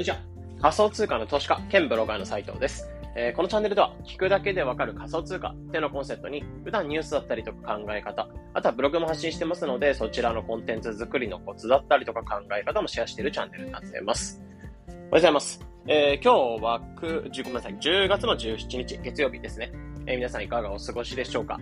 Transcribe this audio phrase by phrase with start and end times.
[0.00, 0.16] にちは。
[0.62, 2.88] 仮想通貨の投資家兼ブロガーの斉藤です。
[3.14, 14.40] えー、このチャンネルでは聞くだけでわかる仮想通貨っていうのコンセプトに普段ニュースだったりとか考え方、あとはブログも発信してますのでそちらのコンテンツ作りのコツだったりとか考え方もシェアしているチャンネルになっています。
[14.86, 15.66] おはようございます。
[15.86, 19.70] えー、今日は9、ごめんなさい、10月の17日月曜日ですね。
[20.06, 21.60] えー、皆さんいかがお過ごしでしょうか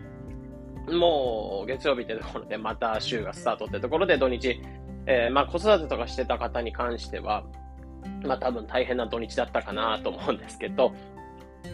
[0.93, 4.62] もう月曜日ってところでまた週がスタートってところで土日、
[5.07, 7.43] え、まあ子育てとかしてた方に関しては、
[8.25, 10.93] まあ多分大変な土日だったかなと思うんですけど、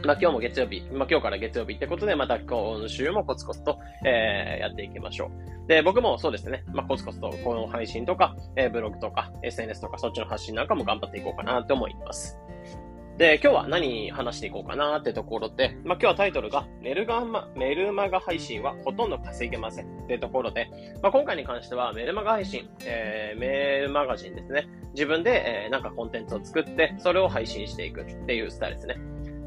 [0.04, 5.30] まあ今日も月曜日、まあ今日から月曜日ってことで、また今週もコツコツと、えー、やっていきましょ
[5.66, 5.68] う。
[5.68, 12.38] で、僕もそうですね、まあコツコツとこの配信とか、えー、ブログとか、SNS とかそっちの発信なんかも頑張っていこうかなと思います。
[13.18, 20.68] で、今日は何話していこうかなってところで、まあ、今日はタイトルがメルガマ、メルマガ配信はほとんど稼げませんってところで、
[21.00, 24.66] まあ、今回に関してはメルマガ配信、えー、メールマガジンですね。
[24.94, 28.96] 自分で、えー、なんかコンテンツを作って、それを配信していくっていうスタイルですね。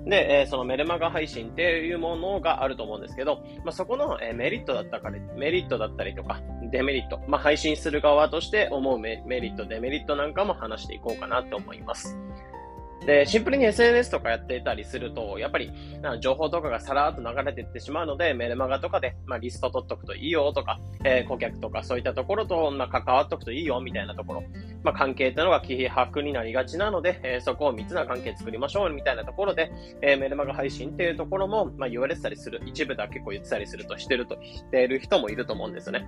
[0.06, 12.18] で、えー、そのメルマガ配信っていうものがあると思うんですけど、まあ、そこの、えー、メリットだったからメリットだったりとか、デメリット、まあ、配信する側として思うメリット、デメリットなんかも話していこうかなと思います。
[13.08, 15.72] で、シンプルに SNS とかやっていたりすると、やっぱり、
[16.19, 24.44] 情報とかがさらっと流れていってしまうので、メルマガとかで、まあ、リスト取っとくといいよとか、えー、顧客とかそういったところと、まあ、関わっとくといいよみたいなところ、
[24.83, 36.05] まあ、関係ってのが希薄になりがちなので、えー、そこを密な関係作りましょうみたいなところで、えー、メルマガ配信っていうところも、まあ、言われてたりする、一部では結構言ってたりするとしてると、してる人もいると思うんですよね。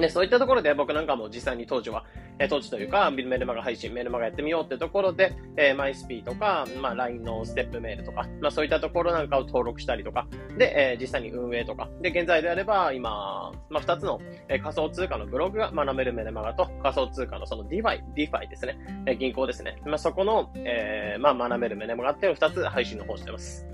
[0.00, 2.04] で、そういったところで僕なんかも実際に当時は、
[2.38, 19.80] えー、当時というか、メルマガ配信、メルマガやってみようってところで、えー、マイスピーとか、まあ、LINE のステップメールとか、まあ、そういったところなんかを登録したりとか、で、えー、実際に運営とか、で、現在であれば、今、まあ、二つの、えー、仮想通貨のブログが学べるメルマガと、仮想通貨のその DeFi、DeFi ですね、えー、銀行ですね。
[19.84, 23.66] まあ、そこの、えー、まあ、学べるメルマガっていう二つ配信の方してます。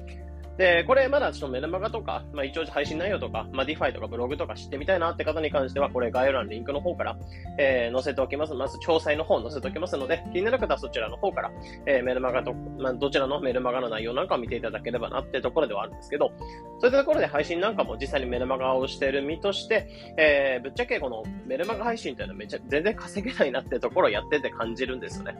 [0.57, 7.17] で、これまだちょっとメルマガとか、まあ一応配信内容とか、まあ DeFi とかブログとか知ってみたいなって方に関しては、これ概要欄リンクの方から、
[7.59, 8.55] えー、載せておきます。
[8.55, 11.51] まず詳細の方載せておきますので、気になる方はそちらの方から、
[11.87, 16.33] えー、メルマガと、まあどちらのメルマガの内容なんかを見ていただければなってところではあるんですけど、
[16.81, 19.89] そういったところで配信なんかも実際にメルマガをしている身として、
[20.19, 25.37] えー、ぶっちゃけこのメルマガ配信っていうのはめちゃ、全然稼げないなってところをやってて感じるんですよね。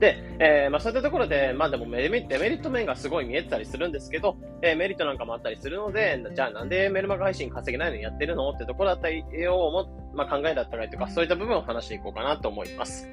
[0.00, 13.06] で、えー、まあそういったところで、まあでもメリデメリット面がすごい見えてたりするんですけど、えー、メリットなんかもあったりするので、じゃあなんでメルマガ配信稼げないのにやってるのってところだったりをも、まあ、考えだったりとか、そういった部分を話していこうかなと思います。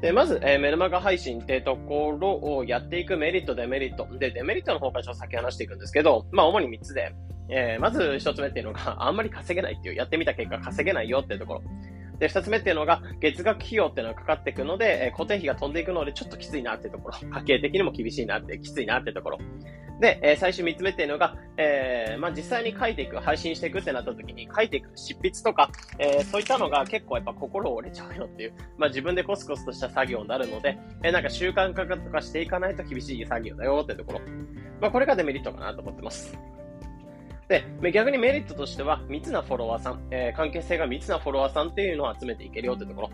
[0.00, 4.08] で、まず、えー、メルマガ配信ってところをやっていくメリット、デメリット。
[4.18, 7.14] で、デメリットの方からちょっと先話していくんですけど、まあ主に3つで、
[7.48, 11.62] えー、まず1つ目っていうのが、あんまり稼げないっていう、やってみた結果稼げないよっていうところ。
[12.22, 17.18] で、二つ目っていうのが、月額費用っていうのがかかっていくので、え固定費が飛んでいくので、ちょっときついなっていうところ。
[17.18, 19.38] 家計的にも厳しいなって、きついなっていうところ。
[19.98, 25.68] で、え最終三つ目っていうのが、えー、まあ、実際に書いていく、配信していくってなった時に、書いていく執筆とか、
[25.98, 34.20] えー、そういったのが結構やっぱ心折れちゃうよっていう、まあ、自分でコスコスとした作業になるので、えー、なんか習慣化とかしていかないと厳しい作業だよっていうところ。
[34.80, 36.38] まあ、これがデメリットかなと思ってます。
[37.48, 43.10] で、逆にメリットとしては、密なフォロワーさん、えー、関係性が密なフォロワーさんっていうのを集めていけるよってところ。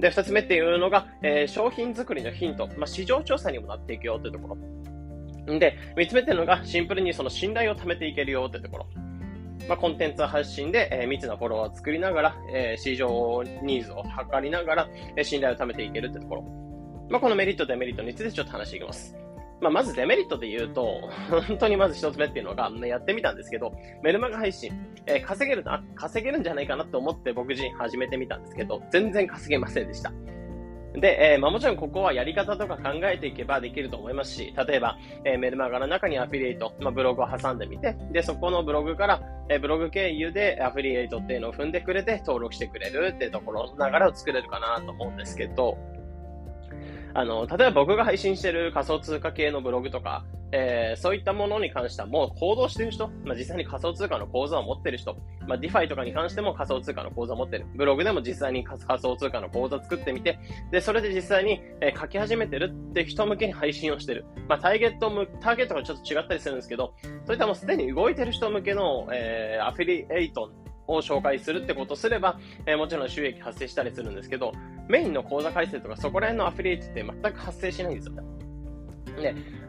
[0.00, 4.56] で、二つ目っていうのが、えー、商品作りのヒント、まあ、市場調査にもなっていくよってとこ
[5.46, 5.58] ろ。
[5.58, 8.86] で、三つ目っていうのが、シンプルにその信頼を貯めていけるよってところ。
[9.68, 16.42] まあ、コンテンツ発信で、えー、密なフォロワーを作りながら、えー、市場ニーズを測りながら、えー、信頼を貯めていけるってところ。
[17.08, 19.16] まあ、このメリット、デメリットについてちょっと話していきます。
[19.60, 21.00] まあ、まずデメリットで言うと、
[21.48, 23.72] 本当にまず一つ目っていうのが、やってみたんですけど、
[24.02, 24.72] メルマガ配信、
[25.06, 30.12] えー、稼げるな、稼げるんじゃないかなと思って僕自身始めてみたんですけど、全然稼げませんでした。
[31.00, 45.76] で、えー、まあ、もちろんここはやり方とか考えていけばできると思いますし、例えば、えー、メルマガの中にアフィリエイト、まあ、ブログを挟んでみて、で、そこのブログから、えー、ブログ経由でアフィリエイトっていうのを踏んでくれて登録してくれるっていうところの流れを作れるかなと思うんですけど、
[47.16, 55.16] あの、例えば僕が配信してる仮想通貨系のブログとか、えー、そういったものに関してはもう行動してる人、まあ、実際に仮想通貨の口座を持ってる人、
[55.48, 57.64] まあ、ディファイとかに関しても仮想通貨の口座を持ってる。
[57.74, 60.38] ブログでも実際に仮想通貨の口座作ってみて、
[60.70, 64.26] で、それで実際に、えー、書き始めてるって人向けに配信をしてる。
[64.46, 66.92] まあ、ターゲットむ、ターゲットがちょっと違ったりするんですけど、
[67.24, 70.52] そういったもうすでに動いてる人向けの、えー、アフィリエイト
[70.86, 74.52] を紹介するってことすれば、えー、もちろん収益発生したりするんですけど、
[74.88, 78.22] メインの口座開設とかそこら辺のアフィリエイトって全く発生しないんですよね。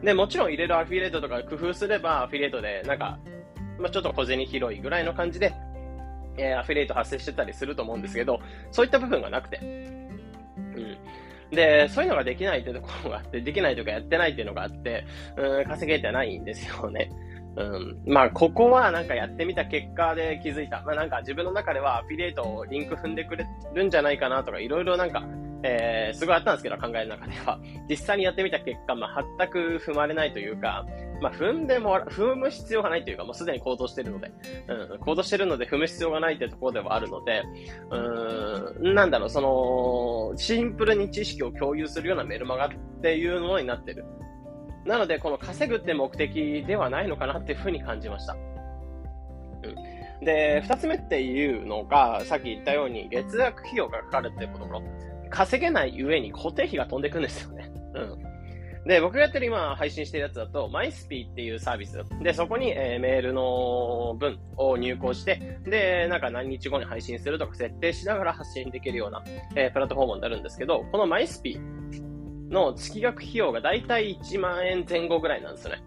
[0.02, 3.18] で、もちろん入れるアフィリエイトとか工夫すれば、アフィリエイトで、なんか、
[3.78, 5.54] まあ、ちょっと小銭広いぐらいの感じで、
[6.36, 9.58] えー、アフィリエイト発生してたりすると思うんですけど、そういった部分がなくて。
[9.58, 10.98] うん。
[11.50, 15.04] で、そういうのができないってところがあって、できないとかやってないっていうのがあって、
[15.36, 17.10] うん、稼げてないんですよね。
[17.58, 17.78] う
[18.10, 18.12] ん。
[18.12, 20.82] まあ、ここはなんかやってみた結果で気づいた。
[20.82, 25.24] まあなんか自分の中ではアフィリエイトをリンク踏んでくれるんじゃないかなとか、いろいろなんか、
[25.64, 27.58] えー、すごいあったんですけど、考える中では。
[27.88, 30.86] 実際にやってみた結果、まあ、全く踏まれないというか、
[31.20, 34.30] まあ、踏んでも、踏む必要がないというか、もうすでに行動してるので、
[34.68, 37.42] うん、行動してるので踏む必要がないってところではあるので、
[37.90, 42.70] うん、なんだろう、その、シンプルに知識を共有するようなメルマガっ
[43.02, 44.04] ていうものになってる。
[44.88, 48.34] なので、この稼ぐって目的ではないのかなっていうふうに感じました。
[48.34, 48.36] う
[50.22, 50.24] ん。
[50.24, 54.82] で、二つ目っていうのが、さっき言ったように、月額費用がかかるっていうところ。
[55.30, 57.70] 稼げない上に固定費が飛んでくんですよね。
[57.94, 58.88] うん。
[58.88, 62.02] で、僕がやってる今配信してるやつだと、マイスピーっていうサービス。
[62.22, 69.22] で、そこに、えー、メールの文を入稿して、で、なんか何日後に配信するとか設定しながら発信できるような、
[69.54, 72.07] えー、プラットフォームになるんですけど、このマイスピー
[72.48, 75.82] の月額費用がだいたい1万円前後ぐらいなんですね。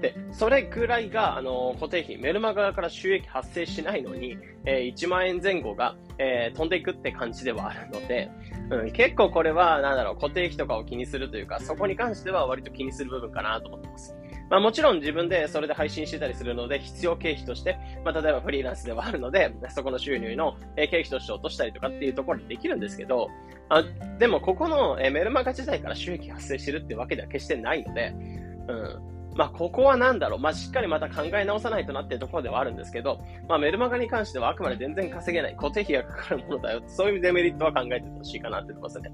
[0.00, 4.36] で、それぐらいが、あの、固定費、メルマガから収益発生しないのに、
[4.66, 8.30] えー、1万円前後が、えー、飛んでいくって感じではあるので、
[8.70, 14.14] うん、結構これは、なんだろう、固定費とかを気にするというか、そこに関しては割と気にする部分かなと思ってます。
[14.50, 23.28] まあもちろん自分でそれで配信してたりするので、必要経費として、まあ例えばフリーランスではあるので、そこの収入の経費として落としたりとかっていうところでできるんですけど、
[23.68, 23.82] あ
[24.18, 28.14] でもここのメルマガ自体から収益発生してるってわけでは決してないので、
[28.68, 29.16] うん。
[29.36, 30.40] まあ、ここはなんだろう。
[30.40, 36.82] まあ、しっかりまた考え直さないとなっていうところではあるんですけど、まあ、メルマガに関してはあくまで全然稼げない、固定費がかかるものだよ。
[36.86, 39.12] そういうデメリットは考えてほしいかなってところですね。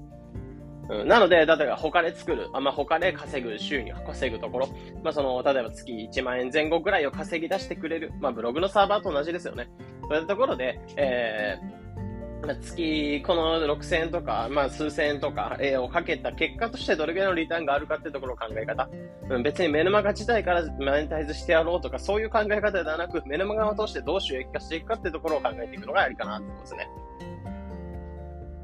[0.89, 4.67] うん、なので、例えば他で作る、あまあ、他で稼ぐ収入、稼ぐところ、
[5.03, 9.69] まあ、その、例えば月1万円前後ぐらいを稼ぎ出してくれる、まあ、ブログのサーバーと同じですよね。
[10.01, 11.83] そういったところで、えー、
[12.59, 18.89] 月、この6000円とか、まあ数千円とか、え、をかけた結果としてどれぐらいのリターンがあるかっていうところの考え方。
[19.29, 26.89] うん、別にメルマガ自体からマネタイズしてやろうとか、そういう考え方ではなく、メルマガを通してどう収益化していくかっていうところを考えていくのがありかなってことですね。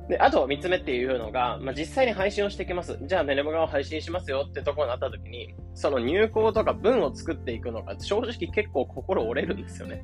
[0.10, 2.98] で、あと3つ目っていうのが、まあ、実際に配信をしていきます。
[3.04, 10.04] じゃあメルマガを配信しますよってところになった時に、その入稿とか文を作っていくのが正直結構心折れるんですよね。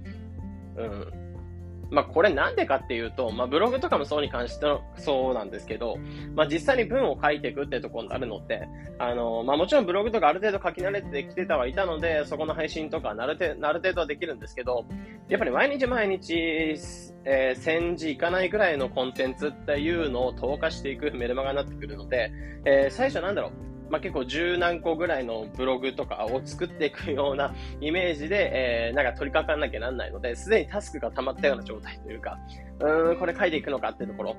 [0.77, 1.24] うん。
[1.91, 5.97] まあ、これなんでかっていうと、まあ、ブログとかもそうに関しての、そうなんですけど、
[6.33, 8.67] まあ、実際に文を書いていくってところになるのって、
[8.97, 14.85] あの、まあ、もちろんブログとかある程度書き慣れてきてたはいたので、そこの配信とかなるてなる程度はできるんですけど、
[15.29, 16.35] やっぱり毎日毎日、
[17.25, 22.31] えー、1000字いかないぐらいのコンテンツっていうのを投下していくメルマガになってくるので、
[22.65, 32.39] えー、最初なんだろう、まあ、結構十何個ぐらいのブログとかを作っていくような イメージで、えー、なんか取り掛かんなきゃなんないので、すでにタスクが溜まったような状態というか、
[32.79, 34.35] うーん、これ書いていくのかっていうところ。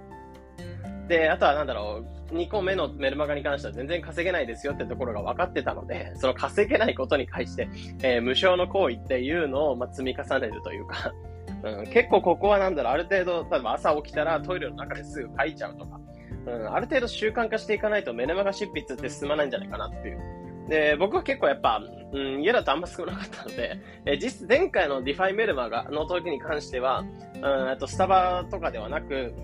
[1.09, 7.69] で、あとはなんだろう、2個目のメルマガに関しては全然稼げないですよってところが分かってたので、その稼げないことに対して、
[8.03, 11.13] えー、無償の行為っていうのを、ま、積み重ねるというか、
[11.63, 16.01] うん、結構ここはなんだろう、ある程度、例えば朝起きたらトイレの中ですぐ書いちゃうとか、
[16.47, 20.21] うん、ある程度習慣化していかないとメルマガ執筆って進まないんじゃないかなっていう。
[20.69, 21.81] で、僕は結構やっぱ、
[22.13, 27.05] うん、家だとあんま少なかったので、え実、前回のディファイメルマガの時に関しては、
[27.35, 29.35] うん、とスタバとかではなく、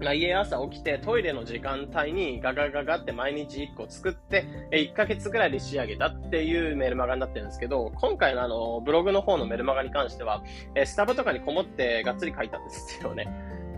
[0.00, 10.42] まあ、家朝起きてトイレの時間帯にガガガガって毎日1個作って、え1ヶ月ぐらいで仕上げたっていうメルマガになってるんですけど、今回のあの、ブログの方のメルマガに関しては、
[10.74, 13.28] えスタバとかにこもってがっつり書いたんですよね。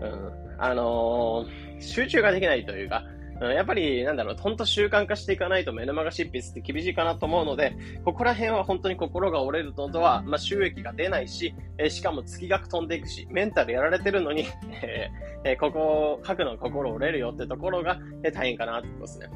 [0.01, 0.43] うん。
[0.59, 3.03] あのー、集中ができないというか、
[3.41, 7.75] やっぱり、なんだろう、ほんと習慣化していかないとメルマガ執筆って厳しいかなと思うので、
[8.05, 14.45] ここら辺は本当に心が折れるのとは、まあ、収益が出ないし、え、しかも月額飛んでいくし、メンタルやられてるのに、
[14.81, 19.27] えー、え、ここ、書くの心折れるよってところが、え、大変かなってことですね。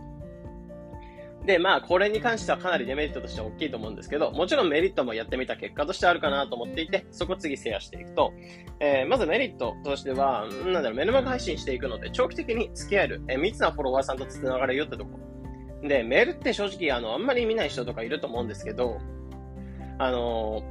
[1.48, 8.34] で、まあ、これに関してはかなりデメリットとして大きいと思うんですけど、もちろんメリットもやってみた結果としてあるかなと思っていて、そこ次シェアしていくと、
[8.82, 15.20] えー、まずメリットとしては、なんだろう、メルマガ配信していくので、長期的に付き合える、えー、密なフォロワーさんと繋がれるよってとこ。
[15.84, 19.00] で、メールって正直、あの、あんまり見ない人とかいると思うんですけど、
[20.00, 20.64] あの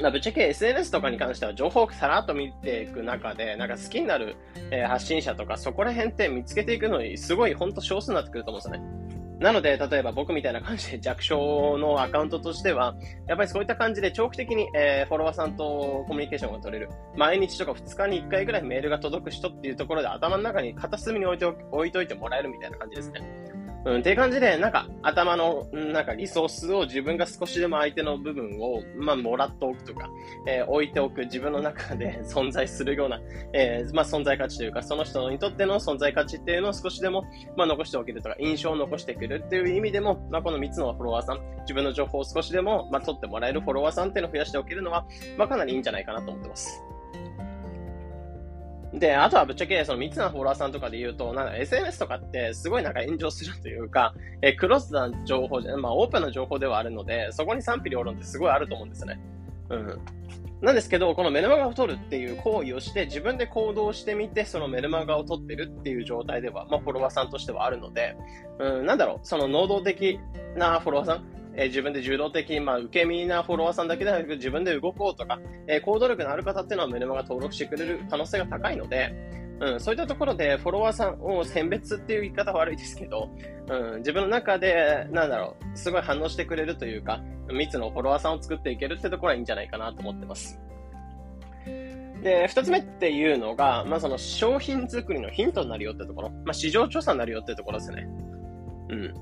[0.00, 4.36] まあ、ぶっちゃけ SNS とかに関しては情報をさらっと見ていく中で、なんか好きになる、
[4.70, 8.99] えー、発信者とかそこら辺って見つけていくのにすごい本当少数になってくると思うんですよね。
[9.40, 12.94] なので、例えば僕みたいな感じで弱小のアカウントとしては、
[13.26, 16.90] やっぱりそういった感じで長期的に、えー、フォロワーさんとコミュニケーションが取れる。
[17.16, 23.49] 毎日とか2日に1回ぐらいメールが届く人っていうところで頭の中に片隅に置いて置いといてもらえるみたいな感じですね。
[23.84, 30.10] うん、っていう感じで、なんか、頭の、なんか、リソースを自分が少しでも相手の部分を、まあ、もらっておくとか、
[30.46, 33.20] えー、置いておく、自分の中で 存在するような、
[33.54, 37.24] えー、まあ、存在価値というか、その人にとっての存在価値っていうのを少しでも、
[37.56, 45.06] まあ、残しておけるとか、印象を残してくるっていう意味でも、まあ、この3つのフォロワーさん、自分の情報を少しでも、まあ、取ってもらえるフォロワーさんっていうのを増やしておけるのは、
[45.38, 46.89] まあ、かなりいいんじゃないかなと思ってます。
[48.92, 59.20] で、あとはぶっちゃけ、その3つのフォロワーさんとかで言うと、なんか SNS とかってすごいなんか炎上するというか、えクロスな情報じゃ、まあオープンな情報ではあるので、そこに賛否両論ってすごいあると思うんですよね。
[59.70, 60.00] うん。
[60.60, 68.16] なんですけど、このメルマガを取るっていう行為をして、自分で行動してみて、そのメルマガを取ってるっていう状態では、まあ、フォロワーさんとしてはあるので、
[68.58, 70.20] うん、なんだろう、その能動的
[70.56, 71.24] なフォロワーさん、
[71.56, 79.12] えー、自分で受動的に、まあ、受け身なフォロワーさんだけではなく、自分で動こうとか、えー、行動力のある方っていうのはメルマガ登録してくれる可能性が高いので、
[79.60, 83.28] うん、そういったところでフォロワーさんを選別っていう言い方は悪いですけど、
[83.68, 90.58] うん、自分の中で、なんだろう、すごい反応してくれるというか、密のフォロワーさんを作っていけるってところはいいんじゃないかなと思ってます。
[92.22, 98.08] で、二つ目っていうのが、まあ、その商品作りのヒントになるよってところ、まあ、市場調査になるよってところですね。
[98.88, 99.14] うん。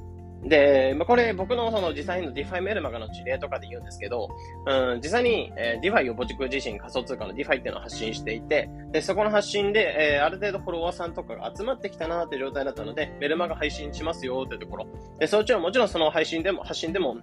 [0.45, 4.29] で、まあ、これ僕のその実際の DeFi メルマガの事例とかで言うんですけど、
[4.67, 14.87] うん、実際に、えー、DeFi を僕自身仮想通貨の DeFi っていうのを発信していて、で、そこの発信で、えー、ある程度フォロワーさんとかが集まってきたなって状態だったので、メルマガ配信しますよってところ。
[15.19, 17.17] で、そっちはもちろんその配信でも、発信でも、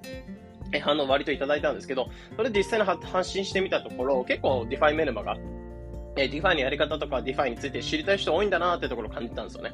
[0.73, 5.37] え、反応割といただいたんですけど、それ実際の発信してみたところ、結構 DeFi メルマガ、
[6.17, 9.73] えー、DeFi のやり方とか DeFi について知りたい人多いんだなってところを感じたんですよね。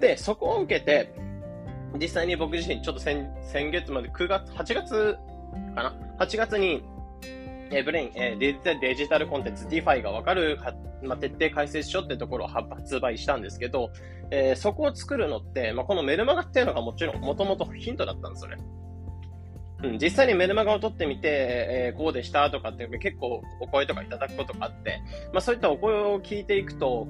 [0.00, 1.12] で、そこを受けて、
[1.96, 3.30] 実際に僕自身、ちょっと先
[3.70, 5.18] 月まで9月、8月
[5.74, 6.82] かな ?8 月に、
[7.70, 10.58] えー、ブレイン、えー、デジタル、コンテンツ、DeFi がわかる、
[11.02, 13.90] まあ、徹底解説書ってところを発売したんですけど、
[14.30, 18.58] えー、そこを作るのって、まあ、このメルマガっていうのがもちろん、もともとヒントだったんですよね。
[19.82, 25.00] うん、実際にメルマガを取ってみて、えー、こうでしたとかって結構お声とかいただくことがあって、
[25.32, 27.06] まあそういったお声を聞いていくと、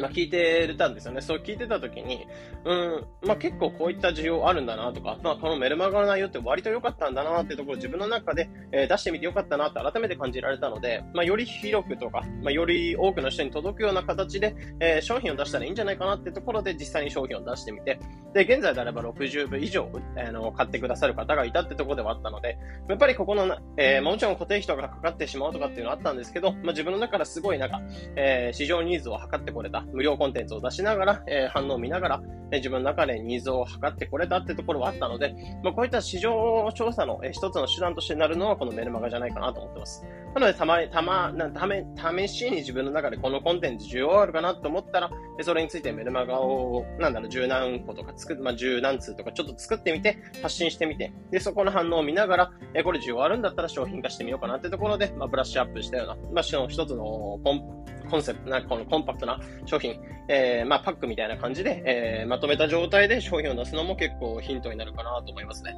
[0.00, 1.20] まあ、聞いてたんですよね。
[1.20, 2.26] そう聞いてたときに、
[2.64, 17.98] うん、まあ、結構こういった需要あるんだなとか、まあ、このメルマガの内容って割と良かったんだなっていうところ自分の中で、えー、出してみて良かったなって改めて感じられたので、まあ、より広くとか、まあ、より多くの人に届くような形で、えー、商品を出したらいいんじゃないかなってところで実際に商品を出してみて、
[18.34, 22.58] で、現在であれば60部以上、あの、買ってくださる方がいたってところではあったので、
[22.88, 27.80] やっぱりここの、えー、もちろん固定費とかかかってしまうとかっていうのはあったんですけど、まあ、自分の中からすごいなんか、
[28.16, 40.04] えー、市場ニーズを測ってこれた、無料コンテンツを出しながら、えー、反応を見ながら、えー、自分の中でニーズを測ってこれたってところはあったので、まあ、こういった市場調査の、えー、一つの手段としてなるのはこのメルマガじゃないかなと思ってます。
[40.34, 41.84] なので、たま、たま、なため、
[42.26, 45.10] 試しに自分の中でこのコンテンツ需要あるかなと思ったら、
[45.42, 65.76] それについてメルマガを、なんだろう、十何個とか作まあ、十何通とかちょっと作ってみて、発信してみて、で、そこの反応を見ながら、え、これ需要あるんだったら商品化してみようかなってところで、まあ、ブラッシュアップしたような、まあ、一つのコン、コンセプト、なこのコンパクトな商品、えー、まあ、パックみたいな感じで、えー、まとめた状態で商品を出すのも結構ヒントになるかなと思いますね。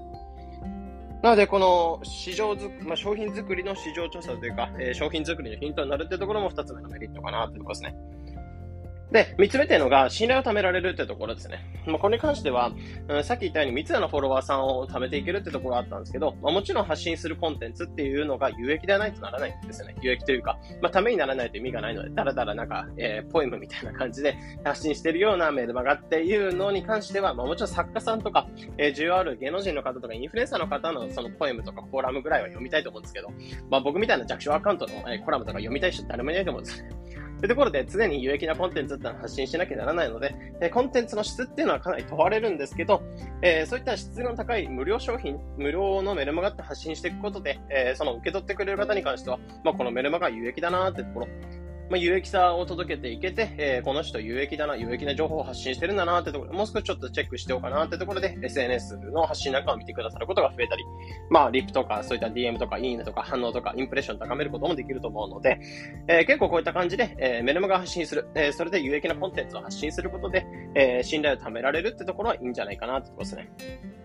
[1.25, 7.97] なので、この市場づ、まあ、商品作りの市場調査というか、えー、商品作りのヒントになるってところも2つ目のメリットかなというところですね。
[9.15, 11.65] で、三つ目っていうのが、信頼を貯められるってところですね。
[11.87, 12.73] まあ、これに関しては、
[13.07, 19.95] うん、さっき言ったように三つのフォロワーさんを貯めていけるってところがあったんですけど、まあ、もちろん発信するコンテンツっていうのが有益ではないとならないんですよね。
[20.03, 33.29] 有益というか、まあ、ためにならないと意味がないので、だらだらなんか、えー、ポエムみたいな感じで 発信してるようなメルマガっていうのに関しては、まあ、もちろん作家さんとか、えー、需要ある芸能人の方とかインフルエンサーの方のそのポエムとかコラムぐらいは読みたいと思うんですけど、
[33.71, 37.04] まあ、僕みたいな弱小アカウントの、えー、コラムとか読みたい人誰もいないと思うんですね。
[37.45, 43.03] というところで、常に有益なコンテンツってのは発信しなきゃならないので、えコンテンツの質っていうのはかなり問われるんですけど、
[43.43, 51.29] え、そういった質の高い無料商品、無料のメルマガって発信していくことで、えー、その受け取ってくれる方に関しては、まあ、このメルマガ有益だなってところ、
[51.91, 60.85] まあ、有益さを届けていけて、えー、この人有益だな、有益な情報を発信してるんだなってところ、もう少しちょっとチェックしておうかなってところで、SNS の発信なんかを見てくださることが増えたり、
[61.31, 65.61] まあ、リップとか、そういった DM とか、いいねとか、反応とか、インプレッション高めることもできると思うので、
[66.09, 74.04] えー、結構こういった感じで、えー、メルマガ発信する、え、それで有益なコンテンツを発信することで、え、信頼を貯められるってところはいいんじゃないかなってところですね。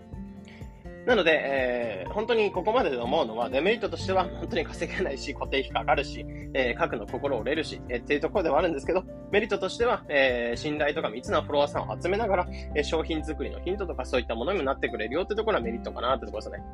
[1.06, 16.64] なので、えー、本当にここまでで思うのは、デメリットとしては、本当に稼げないし、固定費かかるし、えー、書くの心折れるし、えー、っていうところではあるんですけど、メリットとしては、えー、信頼とか密なフォロワーさんを集めながら、えー、商品作りのヒントとかそういったものにもなってくれるよってところはメリットかなってところですね。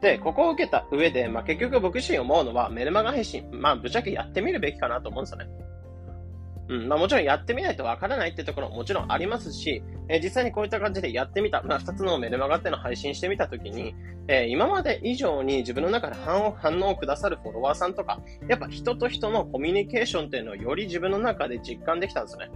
[0.00, 5.46] で、ここを受けた上で、まあ、結局僕自身思うのは、メルマガ配信、まあ、ぶっちゃけやってみるべきかなと思うんですよね。
[6.68, 6.88] うん。
[6.88, 13.94] まあもちろんやってみないとわからないってところももちろんありますし、えー、実際にこういった感じでやってみた、まあ2つのメルマガっての配信してみたときに、
[14.28, 22.50] えー、今まで以上に自分の中で反応をくださるフォロワーさんとか、やっぱ人と人のコミュニケーションっていうのをより自分の中で実感できたんですね。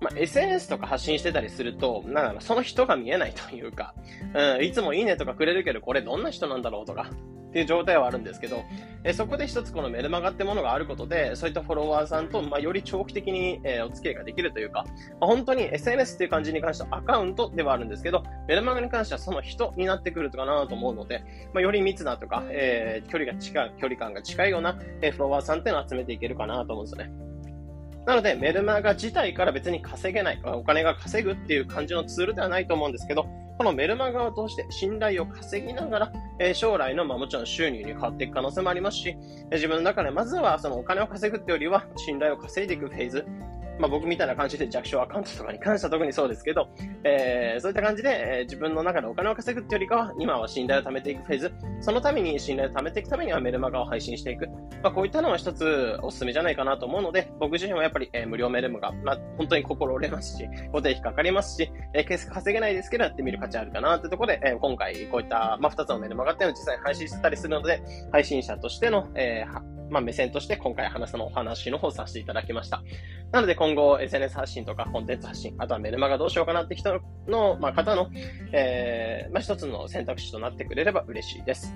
[0.00, 3.94] まあ、SNS とか発信してたりすると、なんだろう、その人が見えないというか、
[4.34, 7.10] うん、いつもいいねとかくれるけど、これどんな人なんだろうとか、
[7.50, 8.64] っていう状態はあるんですけど、
[9.02, 14.84] えそこで一つこのメルマガってものがあることで、そういったフォロワーさんと、まあ、より長期的に、えお付き合いができるというか、
[15.20, 27.30] まあ、本当に SNS っていう感じに関してはアカウントではあるんですけど、メルマガに関してはその人になってくるかなと思うので、まあ、より密なとか、えー、距離が近い、距離感が近いような、えフォロワーさんっていうのを集めていけるかなと思うんですよね。
[28.06, 33.26] なので、メルマガ自体から別に稼げない、お金が稼ぐっていう感じのツールではないと思うんですけど、
[33.60, 39.14] このメルマガを通して信頼を稼ぎながら、え、将来の、まあ、もちろん収入に変わっていく可能性もありますし、
[39.50, 43.26] え、自分の中でまずはそのお金を稼ぐってよりは信頼を稼いでいくフェーズ、
[43.80, 46.68] まあ、僕みたいな感じで弱小アカウントとかに関しては特にそうですけど、
[47.04, 54.46] えー、そういった感じで、えー、自分の中でお金を稼ぐっていうよりかは、今は信頼を貯めていくフェーズ、そのために信頼を貯めていくためにはメルマガを配信していく。
[54.82, 67.82] まあ、こういったのは一つおすすめじゃないかなと思うので、僕自身はやっぱり、えー、無料メルマガ、まあ、本当に心折れますし、固定費かかりますし、えー、稼げないですけどやってみる価値あるかなってところで、えー、今回こういった、まあ、二つのメルマガっていうのを実際に配信してたりするので、
[68.12, 72.82] 配信者としての、えーまあ、目線として今回話のお話の方させていただきました。
[73.32, 78.08] なので今後 SNS 発信とかコンテンツ発信、あとはメルマガどうしようかなって人の、まあ、方の、
[78.52, 81.74] えー、まあ、一つの選択肢となってくれれば嬉しいです。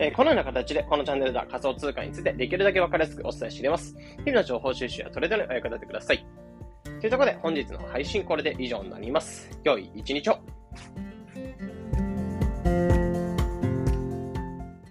[0.00, 3.96] えー、このような形でこのチャンネルでは仮想通貨についてできるだけわかりやすくお伝えしています。
[4.24, 6.26] 日々の情報収集やトレードにお役立てください。
[6.84, 9.50] というところで本日の配信これで以上になります。
[9.64, 10.38] 良い一日を。